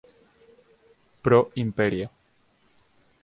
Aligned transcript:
Pro 1.23 1.51
Imperia. 1.53 2.09